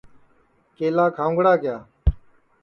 کیلا 0.75 1.05
کھاؤنگڑا 1.15 1.53
کِیا 1.61 1.77